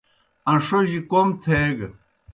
[0.51, 1.87] اݩݜوجیْ کوْم تھیگہ۔